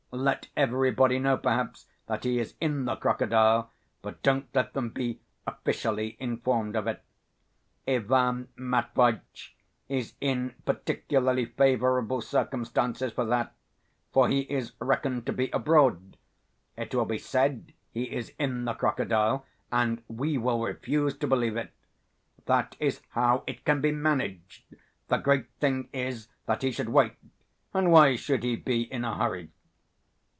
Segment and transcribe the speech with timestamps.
[0.13, 5.21] Let everybody know, perhaps, that he is in the crocodile, but don't let them be
[5.47, 7.01] officially informed of it.
[7.87, 9.55] Ivan Matveitch
[9.87, 13.55] is in particularly favourable circumstances for that,
[14.11, 16.17] for he is reckoned to be abroad.
[16.75, 21.55] It will be said he is in the crocodile, and we will refuse to believe
[21.55, 21.71] it.
[22.47, 24.75] That is how it can be managed.
[25.07, 27.13] The great thing is that he should wait;
[27.73, 29.51] and why should he be in a hurry?"